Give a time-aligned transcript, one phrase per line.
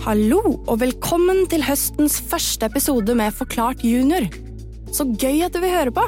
[0.00, 4.24] Hallo og velkommen til høstens første episode med Forklart junior.
[4.96, 6.04] Så gøy at du vil høre på!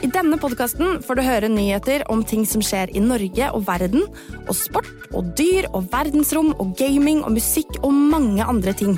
[0.00, 4.06] I denne podkasten får du høre nyheter om ting som skjer i Norge og verden,
[4.46, 8.96] og sport og dyr og verdensrom og gaming og musikk og mange andre ting.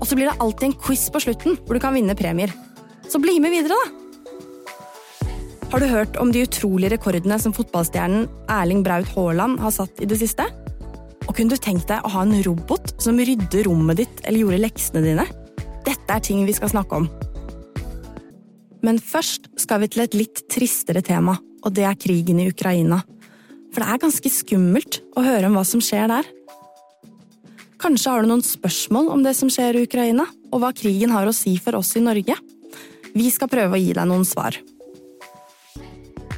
[0.00, 2.50] Og så blir det alltid en quiz på slutten hvor du kan vinne premier.
[3.06, 5.28] Så bli med videre, da!
[5.70, 10.10] Har du hørt om de utrolige rekordene som fotballstjernen Erling Braut Haaland har satt i
[10.10, 10.48] det siste?
[11.30, 14.64] Og kunne du tenkt deg å ha en robot som rydder rommet ditt eller gjorde
[14.64, 15.26] leksene dine?
[15.86, 17.06] Dette er ting vi skal snakke om.
[18.82, 22.98] Men først skal vi til et litt tristere tema, og det er krigen i Ukraina.
[23.70, 26.26] For det er ganske skummelt å høre om hva som skjer der.
[27.80, 31.30] Kanskje har du noen spørsmål om det som skjer i Ukraina, og hva krigen har
[31.30, 32.34] å si for oss i Norge?
[33.14, 34.58] Vi skal prøve å gi deg noen svar.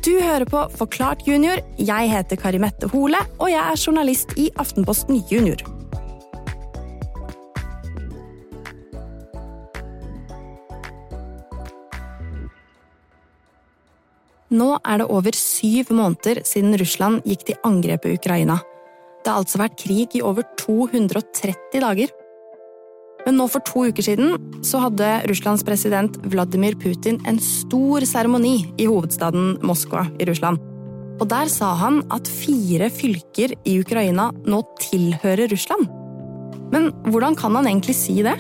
[0.03, 1.61] Du hører på Forklart junior.
[1.79, 5.63] Jeg heter Kari Mette Hole, og jeg er journalist i Aftenposten Junior.
[14.51, 18.59] Nå er det over syv måneder siden Russland gikk til angrep på Ukraina.
[19.23, 22.11] Det har altså vært krig i over 230 dager.
[23.27, 24.35] Men nå for to uker siden
[24.67, 30.59] så hadde Russlands president Vladimir Putin en stor seremoni i hovedstaden Moskva i Russland.
[31.23, 35.87] Og der sa han at fire fylker i Ukraina nå tilhører Russland.
[36.73, 38.35] Men hvordan kan han egentlig si det?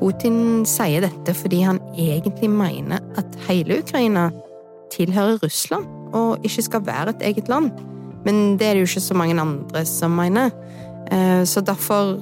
[0.00, 4.28] Putin sier dette fordi han egentlig mener at hele Ukraina
[4.92, 7.70] tilhører Russland og ikke skal være et eget land.
[8.26, 10.50] Men det er det jo ikke så mange andre som mener.
[11.12, 12.18] Eh, så derfor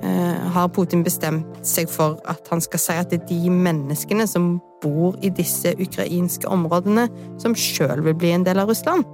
[0.00, 4.54] har Putin bestemt seg for at han skal si at det er de menneskene som
[4.80, 7.06] bor i disse ukrainske områdene,
[7.42, 9.04] som sjøl vil bli en del av Russland.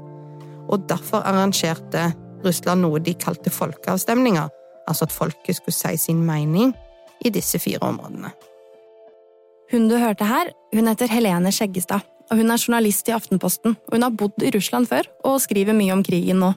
[0.70, 2.12] Og derfor arrangerte
[2.46, 4.50] Russland noe de kalte folkeavstemninger,
[4.86, 6.74] altså at folket skulle si sin mening
[7.24, 8.30] i disse fire områdene.
[9.72, 13.76] Hun du hørte her, hun heter Helene Skjeggestad, og hun er journalist i Aftenposten.
[13.90, 16.52] Hun har bodd i Russland før og skriver mye om krigen nå.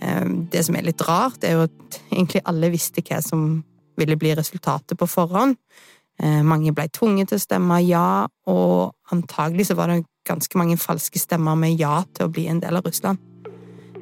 [0.00, 3.62] Ehm, det som er litt rart, er jo at egentlig alle visste hva som
[3.98, 5.56] ville bli resultatet på forhånd.
[6.22, 10.76] Ehm, mange ble tvunget til å stemme ja, og antagelig så var det ganske mange
[10.76, 13.18] falske stemmer med ja til å bli en del av Russland.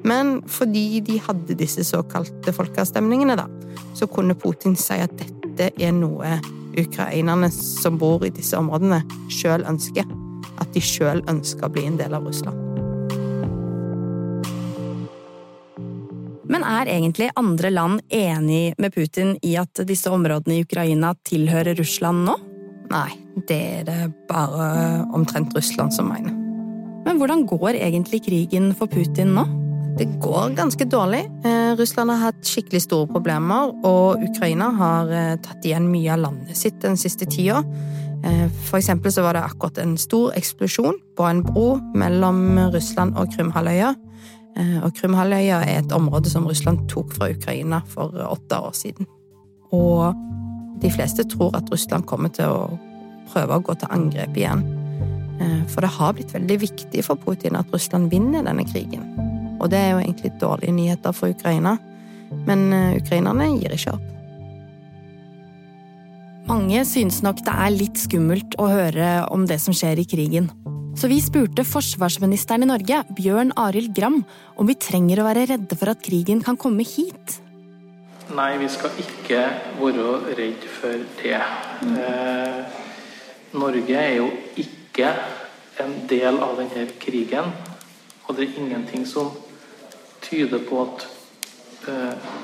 [0.06, 3.48] Men fordi de hadde disse såkalte folkeavstemningene, da,
[3.94, 6.36] så kunne Putin si at dette er noe
[6.76, 9.02] ukrainerne som bor i disse områdene,
[9.32, 10.06] sjøl ønsker.
[10.60, 12.65] At de sjøl ønsker å bli en del av Russland.
[16.52, 21.78] Men er egentlig andre land enig med Putin i at disse områdene i Ukraina tilhører
[21.78, 22.36] Russland nå?
[22.92, 23.10] Nei,
[23.48, 26.34] det er det bare omtrent Russland som mener.
[27.06, 29.46] Men hvordan går egentlig krigen for Putin nå?
[29.96, 31.22] Det går ganske dårlig.
[31.44, 36.20] Eh, Russland har hatt skikkelig store problemer, og Ukraina har eh, tatt igjen mye av
[36.20, 37.62] landet sitt den siste tida.
[38.26, 43.16] Eh, for eksempel så var det akkurat en stor eksplosjon på en bro mellom Russland
[43.16, 43.94] og Krymhalvøya.
[44.56, 49.08] Eh, og Krimhalvøya er et område som Russland tok fra Ukraina for åtte år siden.
[49.76, 50.16] Og
[50.80, 52.78] de fleste tror at Russland kommer til å
[53.32, 54.64] prøve å gå til angrep igjen.
[55.40, 59.04] Eh, for det har blitt veldig viktig for Putin at Russland vinner denne krigen.
[59.60, 61.76] Og det er jo egentlig dårlige nyheter for Ukraina.
[62.48, 64.12] Men eh, ukrainerne gir ikke opp.
[66.46, 70.46] Mange synes nok det er litt skummelt å høre om det som skjer i krigen.
[70.96, 74.22] Så vi spurte forsvarsministeren i Norge, Bjørn Arild Gram,
[74.56, 77.34] om vi trenger å være redde for at krigen kan komme hit.
[78.32, 79.42] Nei, vi skal ikke
[79.76, 80.06] være
[80.38, 81.42] redd for det.
[82.00, 82.80] Eh,
[83.60, 85.12] Norge er jo ikke
[85.84, 87.52] en del av denne krigen.
[88.24, 89.34] Og det er ingenting som
[90.24, 91.06] tyder på at
[91.92, 92.34] eh,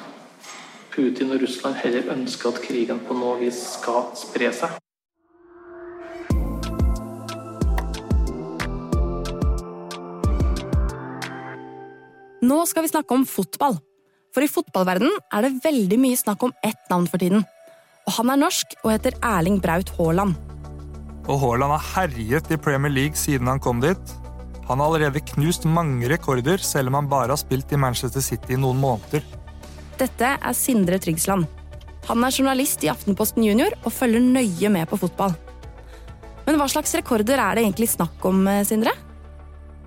[0.93, 4.82] Putin og Russland heller ønsker at krigen på noe vis skal spre seg.
[12.43, 13.77] Nå skal vi snakke om fotball.
[14.35, 17.45] For i fotballverden er det veldig mye snakk om ett navn for tiden.
[18.09, 20.35] Og han er norsk og heter Erling Braut Haaland.
[21.31, 24.17] Og Haaland har herjet i Premier League siden han kom dit.
[24.67, 28.57] Han har allerede knust mange rekorder, selv om han bare har spilt i Manchester City
[28.57, 29.23] i noen måneder.
[30.01, 31.47] Dette er Sindre Tryggsland.
[32.09, 35.37] Han er journalist i Aftenposten Junior og følger nøye med på fotball.
[36.49, 38.91] Men hva slags rekorder er det egentlig snakk om, eh, Sindre?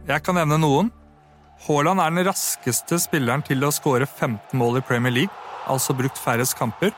[0.07, 0.94] Jeg kan nevne noen.
[1.63, 6.19] Haaland er den raskeste spilleren til å skåre 15 mål i Premier League, altså brukt
[6.19, 6.91] færrest kamper.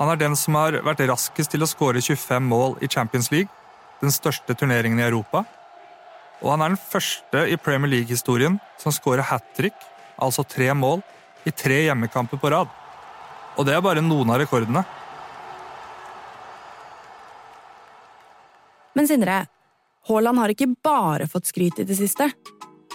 [0.00, 3.52] Han er den som har vært raskest til å skåre 25 mål i Champions League,
[4.00, 5.44] den største turneringen i Europa.
[6.42, 9.76] Og han er den første i Premier League-historien som skårer hat trick,
[10.18, 11.04] altså tre mål,
[11.44, 12.72] i tre hjemmekamper på rad.
[13.54, 14.82] Og det er bare noen av rekordene.
[18.94, 19.44] Men Sindre,
[20.08, 22.30] Haaland har ikke bare fått skryt i det siste.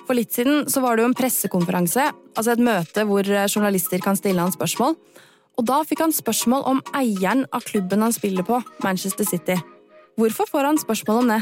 [0.10, 2.02] For litt siden så var det jo en pressekonferanse,
[2.34, 4.96] altså et møte hvor journalister kan stille han spørsmål.
[5.62, 9.60] Og da fikk han spørsmål om eieren av klubben han spiller på, Manchester City.
[10.18, 11.40] Hvorfor får han spørsmål om det?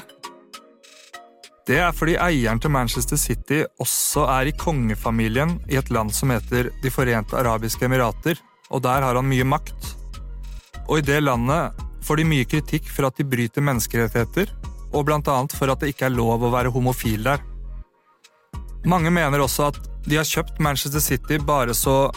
[1.71, 6.35] Det er fordi eieren til Manchester City også er i kongefamilien i et land som
[6.35, 8.35] heter De forente arabiske emirater,
[8.67, 9.93] og der har han mye makt.
[10.89, 14.51] Og i det landet får de mye kritikk for at de bryter menneskerettigheter,
[14.91, 17.39] og annet for at det ikke er lov å være homofil der.
[18.87, 22.07] Mange mener også at de har kjøpt Manchester City bare så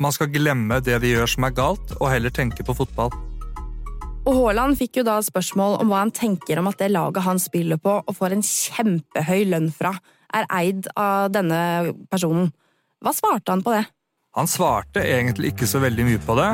[0.00, 3.12] man skal glemme det de gjør som er galt, og heller tenke på fotball.
[4.24, 7.40] Og Haaland fikk jo da spørsmål om hva han tenker om at det laget han
[7.42, 9.92] spiller på og får en kjempehøy lønn fra,
[10.34, 12.48] er eid av denne personen.
[13.04, 13.84] Hva svarte han på det?
[14.34, 16.50] Han svarte egentlig ikke så veldig mye på det,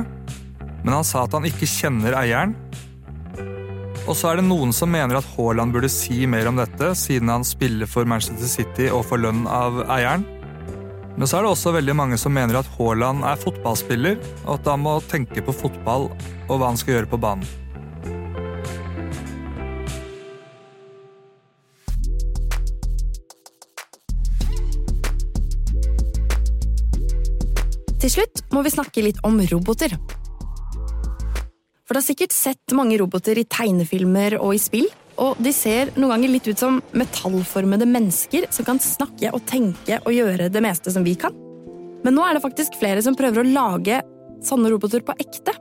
[0.82, 2.58] men han sa at han ikke kjenner eieren.
[4.10, 7.30] Og så er det noen som mener at Haaland burde si mer om dette, siden
[7.30, 10.24] han spiller for Manchester City og får lønn av eieren.
[11.14, 14.18] Men så er det også veldig mange som mener at Haaland er fotballspiller,
[14.48, 17.46] og at han må tenke på fotball og hva han skal gjøre på banen.
[28.00, 29.94] Til slutt må vi snakke litt om roboter.
[31.90, 34.84] For du har sikkert sett mange roboter i tegnefilmer og i spill.
[35.18, 39.98] Og de ser noen ganger litt ut som metallformede mennesker som kan snakke og tenke
[40.04, 41.34] og gjøre det meste som vi kan.
[42.04, 43.98] Men nå er det faktisk flere som prøver å lage
[44.46, 45.56] sånne roboter på ekte.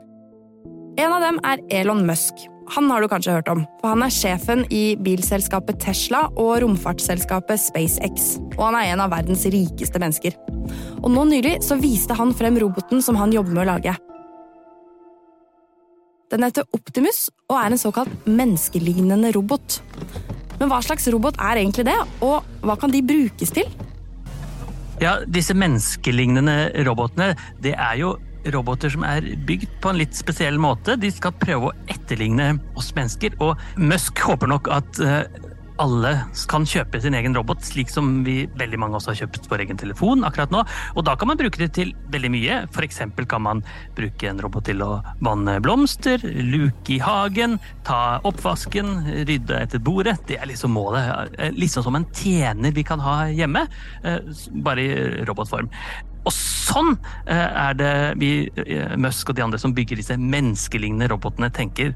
[1.02, 2.46] En av dem er Elon Musk.
[2.76, 7.58] Han har du kanskje hørt om, for han er sjefen i bilselskapet Tesla og romfartsselskapet
[7.64, 8.36] SpaceX.
[8.54, 10.38] Og han er en av verdens rikeste mennesker.
[11.02, 13.98] Og nå nylig så viste han frem roboten som han jobber med å lage.
[16.30, 19.80] Den heter Optimus og er en såkalt menneskelignende robot.
[20.60, 23.70] Men hva slags robot er egentlig det, og hva kan de brukes til?
[25.02, 27.32] Ja, Disse menneskelignende robotene
[27.64, 28.18] det er jo
[28.54, 30.98] roboter som er bygd på en litt spesiell måte.
[31.00, 35.24] De skal prøve å etterligne oss mennesker, og Musk håper nok at eh,
[35.80, 36.12] alle
[36.52, 39.80] kan kjøpe sin egen robot, slik som vi veldig mange også har kjøpt vår egen
[39.80, 40.64] telefon akkurat nå.
[40.96, 42.60] Og da kan man bruke det til veldig mye.
[42.70, 43.02] F.eks.
[43.30, 43.64] kan man
[43.98, 44.92] bruke en robot til å
[45.26, 50.18] vanne blomster, luke i hagen, ta oppvasken, rydde etter bordet.
[50.30, 51.36] Det er liksom målet.
[51.58, 53.66] Liksom som en tjener vi kan ha hjemme,
[54.04, 54.20] eh,
[54.66, 55.72] bare i robotform.
[56.28, 56.96] Og sånn
[57.30, 58.32] eh, er det vi,
[58.66, 61.94] eh, Musk og de andre som bygger disse menneskelignende robotene, tenker.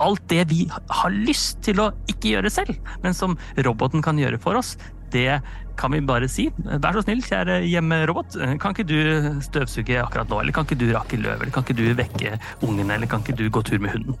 [0.00, 3.36] Alt det vi har lyst til å ikke gjøre selv, men som
[3.66, 4.76] roboten kan gjøre for oss,
[5.12, 5.40] det
[5.80, 6.48] kan vi bare si.
[6.64, 8.98] Vær så snill, kjære hjemmerobot, kan ikke du
[9.44, 10.42] støvsuge akkurat nå?
[10.42, 11.40] Eller kan ikke du rake løv?
[11.40, 12.36] Eller kan ikke du vekke
[12.66, 12.96] ungene?
[12.96, 14.18] Eller kan ikke du gå tur med hunden?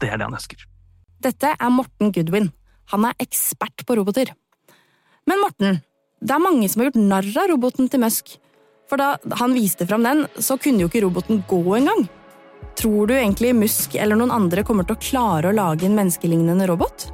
[0.00, 0.66] Det er det han ønsker.
[1.24, 2.50] Dette er Morten Goodwin.
[2.92, 4.34] Han er ekspert på roboter.
[5.24, 5.80] Men Morten,
[6.20, 8.36] det er mange som har gjort narr av roboten til Musk.
[8.94, 12.04] For da han viste fram den, så kunne jo ikke roboten gå engang.
[12.78, 16.68] Tror du egentlig Musk eller noen andre kommer til å klare å lage en menneskelignende
[16.70, 17.08] robot?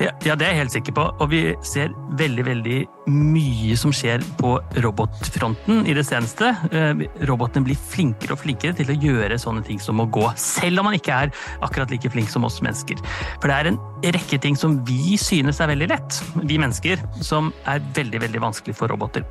[0.00, 1.04] Ja, ja, det er jeg helt sikker på.
[1.20, 2.80] Og vi ser veldig veldig
[3.12, 6.54] mye som skjer på robotfronten i det seneste.
[6.72, 10.80] Eh, robotene blir flinkere og flinkere til å gjøre sånne ting som å gå, selv
[10.80, 13.00] om man ikke er akkurat like flink som oss mennesker.
[13.42, 13.82] For det er en
[14.16, 18.80] rekke ting som vi synes er veldig lett, vi mennesker, som er veldig, veldig vanskelig
[18.80, 19.28] for roboter.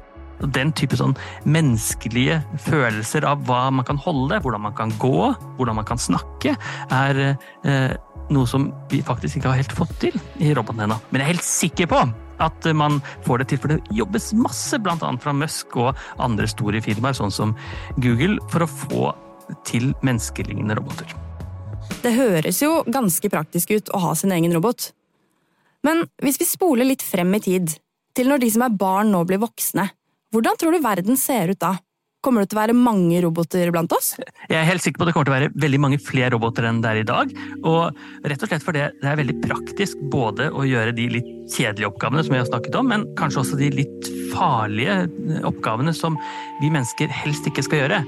[0.55, 1.15] Den type sånn
[1.47, 6.55] menneskelige følelser av hva man kan holde, hvordan man kan gå, hvordan man kan snakke,
[6.93, 7.95] er eh,
[8.33, 10.99] noe som vi faktisk ikke har helt fått til i roboten ennå.
[11.11, 12.03] Men jeg er helt sikker på
[12.43, 15.11] at man får det til, for det jobbes masse, bl.a.
[15.23, 17.55] fra Musk og andre store firmaer, sånn som
[18.03, 19.13] Google, for å få
[19.67, 21.13] til menneskelignende roboter.
[22.01, 24.89] Det høres jo ganske praktisk ut å ha sin egen robot.
[25.85, 27.75] Men hvis vi spoler litt frem i tid,
[28.15, 29.87] til når de som er barn nå blir voksne,
[30.35, 31.77] hvordan tror du verden ser ut da?
[32.25, 34.15] Kommer det til å være mange roboter blant oss?
[34.49, 36.65] Jeg er helt sikker på at det kommer til å være veldig mange flere roboter
[36.65, 37.33] enn det er i dag.
[37.61, 41.91] Og rett og slett fordi det er veldig praktisk både å gjøre de litt kjedelige
[41.91, 45.03] oppgavene som vi har snakket om, men kanskje også de litt farlige
[45.45, 46.17] oppgavene som
[46.63, 48.01] vi mennesker helst ikke skal gjøre.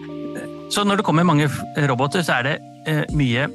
[0.73, 1.47] Så når det kommer mange
[1.87, 2.55] roboter, så er det
[2.89, 3.45] eh, mye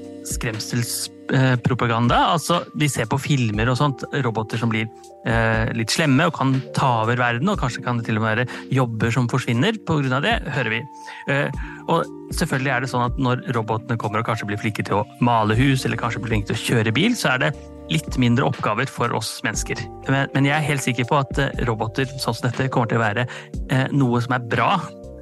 [1.33, 2.17] skremselspropaganda.
[2.33, 4.87] Altså, vi ser på filmer og sånt, roboter som blir
[5.27, 8.37] eh, litt slemme og kan ta over verden, og kanskje kan det til og med
[8.37, 10.21] være jobber som forsvinner pga.
[10.21, 10.83] det, hører vi.
[11.29, 11.51] Eh,
[11.89, 15.07] og selvfølgelig er det sånn at når robotene kommer og kanskje blir flinke til å
[15.21, 17.53] male hus, eller kanskje blir flinke til å kjøre bil, så er det
[17.91, 19.81] litt mindre oppgaver for oss mennesker.
[20.09, 23.01] Men, men jeg er helt sikker på at eh, roboter sånn som dette kommer til
[23.01, 23.27] å være
[23.71, 24.75] eh, noe som er bra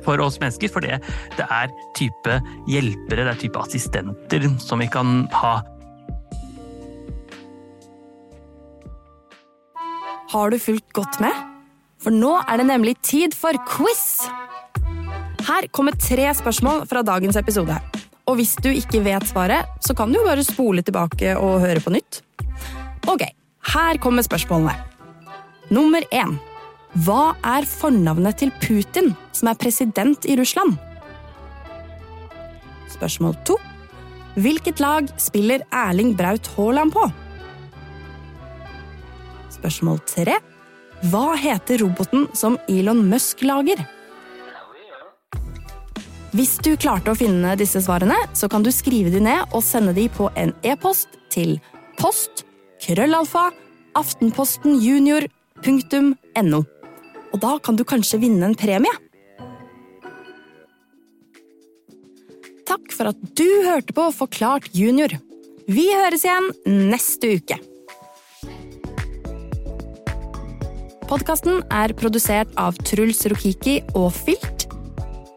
[0.04, 0.96] for oss mennesker, for det,
[1.36, 2.38] det er type
[2.70, 5.58] hjelpere, det er type assistenter som vi kan ha.
[10.30, 11.34] Har du fulgt godt med?
[11.98, 14.28] For nå er det nemlig tid for quiz!
[15.42, 17.74] Her kommer tre spørsmål fra dagens episode.
[18.30, 21.82] Og hvis du ikke vet svaret, så kan du jo bare spole tilbake og høre
[21.82, 22.20] på nytt.
[23.10, 23.24] Ok,
[23.72, 24.76] her kommer spørsmålene.
[25.74, 26.36] Nummer én.
[27.02, 30.78] Hva er fornavnet til Putin, som er president i Russland?
[32.94, 33.58] Spørsmål to.
[34.38, 37.08] Hvilket lag spiller Erling Braut Haaland på?
[39.60, 40.40] Spørsmål tre.
[41.12, 43.76] Hva heter roboten som Elon Musk lager?
[46.30, 49.92] Hvis du klarte å finne disse svarene, så kan du skrive de ned og sende
[49.96, 51.58] de på en e-post til
[51.98, 52.44] post
[52.80, 53.50] krøllalfa
[53.98, 56.60] aftenpostenjunior.no.
[57.30, 58.92] Og da kan du kanskje vinne en premie.
[62.70, 65.10] Takk for at du hørte på Forklart junior.
[65.70, 66.50] Vi høres igjen
[66.90, 67.56] neste uke.
[71.10, 74.68] Podkasten er produsert av Truls Rokiki og Filt.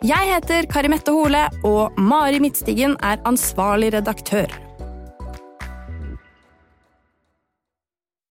[0.06, 4.46] Jeg heter Kari Mette Hole, og Mari Midtstigen er ansvarlig redaktør.